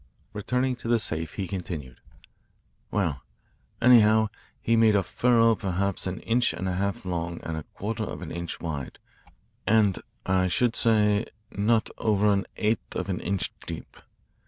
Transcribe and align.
Returning 0.33 0.75
to 0.77 0.87
the 0.87 0.97
safe, 0.97 1.35
he 1.35 1.47
continued: 1.47 2.01
"Well, 2.89 3.21
anyhow, 3.79 4.29
he 4.59 4.75
made 4.75 4.95
a 4.95 5.03
furrow 5.03 5.53
perhaps 5.53 6.07
an 6.07 6.21
inch 6.21 6.53
and 6.53 6.67
a 6.67 6.71
half 6.73 7.05
long 7.05 7.39
and 7.43 7.55
a 7.55 7.61
quarter 7.75 8.03
of 8.05 8.23
an 8.23 8.31
inch 8.31 8.59
wide 8.59 8.97
and, 9.67 9.99
I 10.25 10.47
should 10.47 10.75
say, 10.75 11.27
not 11.51 11.91
over 11.99 12.33
an 12.33 12.47
eighth 12.57 12.95
of 12.95 13.09
an 13.09 13.19
inch 13.19 13.53
deep. 13.67 13.95